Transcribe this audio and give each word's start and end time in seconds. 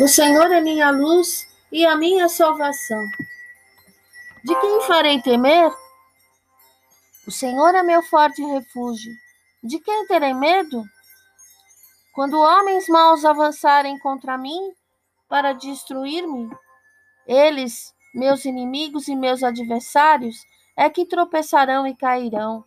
O 0.00 0.08
Senhor 0.08 0.50
é 0.50 0.62
minha 0.62 0.90
luz 0.90 1.46
e 1.70 1.84
a 1.84 1.94
minha 1.94 2.26
salvação. 2.26 3.04
De 4.42 4.58
quem 4.58 4.80
farei 4.86 5.20
temer? 5.20 5.70
O 7.26 7.30
Senhor 7.30 7.74
é 7.74 7.82
meu 7.82 8.02
forte 8.04 8.42
refúgio. 8.42 9.12
De 9.62 9.78
quem 9.78 10.06
terei 10.06 10.32
medo? 10.32 10.82
Quando 12.14 12.40
homens 12.40 12.88
maus 12.88 13.26
avançarem 13.26 13.98
contra 13.98 14.38
mim 14.38 14.72
para 15.28 15.52
destruir-me, 15.52 16.48
eles, 17.26 17.94
meus 18.14 18.46
inimigos 18.46 19.06
e 19.06 19.14
meus 19.14 19.42
adversários, 19.42 20.38
é 20.78 20.88
que 20.88 21.04
tropeçarão 21.04 21.86
e 21.86 21.94
cairão. 21.94 22.64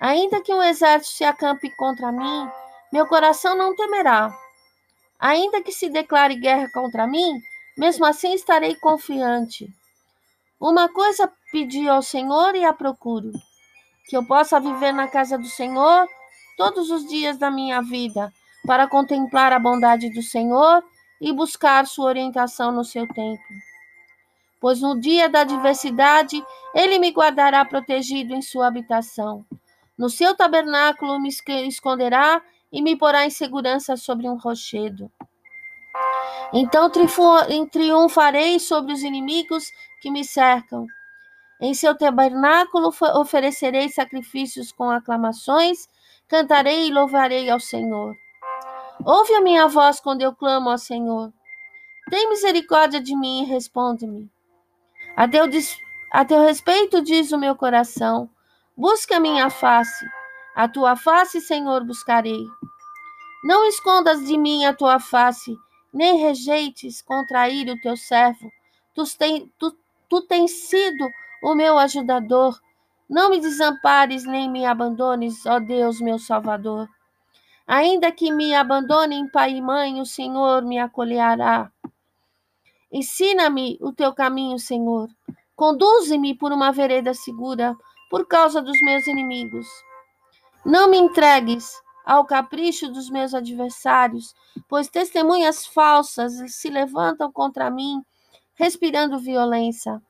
Ainda 0.00 0.42
que 0.42 0.52
um 0.52 0.60
exército 0.60 1.18
se 1.18 1.22
acampe 1.22 1.70
contra 1.76 2.10
mim, 2.10 2.50
meu 2.92 3.06
coração 3.06 3.56
não 3.56 3.76
temerá. 3.76 4.36
Ainda 5.20 5.62
que 5.62 5.70
se 5.70 5.90
declare 5.90 6.34
guerra 6.34 6.70
contra 6.72 7.06
mim, 7.06 7.42
mesmo 7.76 8.06
assim 8.06 8.32
estarei 8.32 8.74
confiante. 8.74 9.68
Uma 10.58 10.88
coisa 10.88 11.30
pedi 11.52 11.88
ao 11.88 12.00
Senhor 12.00 12.54
e 12.54 12.64
a 12.64 12.72
procuro: 12.72 13.30
que 14.06 14.16
eu 14.16 14.24
possa 14.24 14.58
viver 14.58 14.92
na 14.92 15.06
casa 15.06 15.36
do 15.36 15.46
Senhor 15.46 16.08
todos 16.56 16.90
os 16.90 17.06
dias 17.06 17.38
da 17.38 17.50
minha 17.50 17.82
vida, 17.82 18.32
para 18.66 18.88
contemplar 18.88 19.52
a 19.52 19.58
bondade 19.58 20.10
do 20.10 20.22
Senhor 20.22 20.82
e 21.20 21.32
buscar 21.32 21.86
sua 21.86 22.06
orientação 22.06 22.72
no 22.72 22.84
seu 22.84 23.06
tempo. 23.08 23.42
Pois 24.60 24.80
no 24.80 24.98
dia 24.98 25.28
da 25.28 25.40
adversidade, 25.40 26.42
ele 26.74 26.98
me 26.98 27.10
guardará 27.10 27.64
protegido 27.64 28.34
em 28.34 28.42
sua 28.42 28.66
habitação. 28.66 29.44
No 29.96 30.10
seu 30.10 30.34
tabernáculo 30.34 31.18
me 31.18 31.30
esconderá 31.66 32.42
e 32.72 32.82
me 32.82 32.96
porá 32.96 33.26
em 33.26 33.30
segurança 33.30 33.96
sobre 33.96 34.28
um 34.28 34.36
rochedo. 34.36 35.10
Então 36.52 36.90
triunfarei 37.70 38.58
sobre 38.58 38.92
os 38.92 39.02
inimigos 39.02 39.64
que 40.00 40.10
me 40.10 40.24
cercam. 40.24 40.86
Em 41.60 41.74
seu 41.74 41.96
tabernáculo 41.96 42.90
oferecerei 43.14 43.88
sacrifícios 43.88 44.72
com 44.72 44.90
aclamações, 44.90 45.86
cantarei 46.26 46.88
e 46.88 46.92
louvarei 46.92 47.50
ao 47.50 47.60
Senhor. 47.60 48.14
Ouve 49.04 49.34
a 49.34 49.40
minha 49.40 49.68
voz 49.68 50.00
quando 50.00 50.22
eu 50.22 50.34
clamo 50.34 50.70
ao 50.70 50.78
Senhor. 50.78 51.32
Tem 52.08 52.28
misericórdia 52.28 53.00
de 53.00 53.14
mim 53.14 53.42
e 53.42 53.46
responde-me. 53.46 54.30
A 55.16 55.28
teu, 55.28 55.44
a 56.12 56.24
teu 56.24 56.40
respeito 56.40 57.02
diz 57.02 57.30
o 57.30 57.38
meu 57.38 57.54
coração: 57.54 58.28
busca 58.76 59.16
a 59.16 59.20
minha 59.20 59.48
face. 59.50 60.06
A 60.54 60.68
tua 60.68 60.96
face, 60.96 61.40
Senhor, 61.40 61.84
buscarei. 61.84 62.44
Não 63.42 63.66
escondas 63.66 64.26
de 64.26 64.36
mim 64.36 64.64
a 64.64 64.74
tua 64.74 65.00
face, 65.00 65.56
nem 65.92 66.18
rejeites 66.18 67.00
contrair 67.00 67.68
o 67.70 67.80
teu 67.80 67.96
servo. 67.96 68.50
Tu, 68.94 69.02
tu, 69.58 69.76
tu 70.08 70.22
tens 70.22 70.50
sido 70.68 71.08
o 71.42 71.54
meu 71.54 71.78
ajudador. 71.78 72.60
Não 73.08 73.30
me 73.30 73.40
desampares 73.40 74.24
nem 74.24 74.48
me 74.48 74.66
abandones, 74.66 75.44
ó 75.46 75.58
Deus, 75.58 76.00
meu 76.00 76.18
Salvador. 76.18 76.88
Ainda 77.66 78.12
que 78.12 78.30
me 78.30 78.54
abandonem 78.54 79.28
pai 79.28 79.52
e 79.52 79.62
mãe, 79.62 80.00
o 80.00 80.06
Senhor 80.06 80.62
me 80.62 80.78
acolherá. 80.78 81.72
Ensina-me 82.92 83.78
o 83.80 83.92
teu 83.92 84.12
caminho, 84.12 84.58
Senhor. 84.58 85.08
Conduze-me 85.56 86.34
por 86.34 86.52
uma 86.52 86.72
vereda 86.72 87.14
segura, 87.14 87.76
por 88.10 88.26
causa 88.26 88.60
dos 88.60 88.78
meus 88.82 89.06
inimigos. 89.06 89.68
Não 90.64 90.90
me 90.90 90.98
entregues 90.98 91.72
ao 92.10 92.24
capricho 92.24 92.90
dos 92.90 93.08
meus 93.08 93.32
adversários, 93.34 94.34
pois 94.68 94.88
testemunhas 94.88 95.64
falsas 95.64 96.32
se 96.56 96.68
levantam 96.68 97.30
contra 97.30 97.70
mim, 97.70 98.04
respirando 98.56 99.20
violência. 99.20 100.02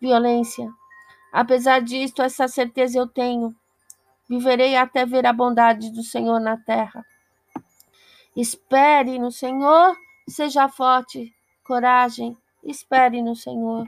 Violência. 0.00 0.66
Apesar 1.30 1.82
disto, 1.82 2.22
essa 2.22 2.48
certeza 2.48 2.98
eu 2.98 3.06
tenho. 3.06 3.54
Viverei 4.26 4.76
até 4.76 5.04
ver 5.04 5.26
a 5.26 5.32
bondade 5.32 5.92
do 5.92 6.02
Senhor 6.02 6.40
na 6.40 6.56
terra. 6.56 7.04
Espere 8.34 9.18
no 9.18 9.30
Senhor, 9.30 9.94
seja 10.26 10.70
forte, 10.70 11.34
coragem, 11.64 12.34
espere 12.64 13.20
no 13.20 13.36
Senhor. 13.36 13.86